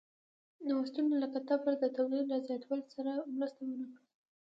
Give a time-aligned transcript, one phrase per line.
[0.67, 4.01] نوښتونه لکه تبر د تولید له زیاتوالي سره مرسته ونه کړه.